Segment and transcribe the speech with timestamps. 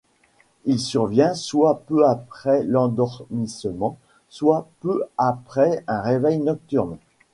[0.65, 6.97] Il survient soit peu après l'endormissement, soit peu après un réveil nocturne.